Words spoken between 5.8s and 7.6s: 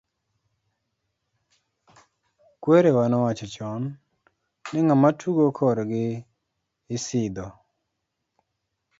gi isidho.